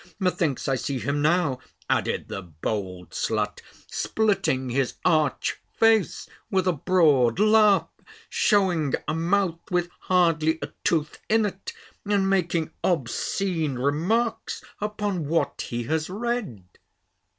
[0.17, 6.73] Methinks I see him now," added the bold slut, "splitting his arch face with a
[6.73, 7.87] broad laugh,
[8.27, 15.67] shewing a mouth, with hardly a tooth in it, and making obscene remarks upon what
[15.69, 16.63] he has read."